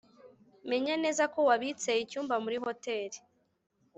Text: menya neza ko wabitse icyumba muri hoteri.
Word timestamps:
menya 0.69 0.95
neza 1.03 1.23
ko 1.33 1.39
wabitse 1.49 1.89
icyumba 2.03 2.35
muri 2.43 2.57
hoteri. 2.65 3.17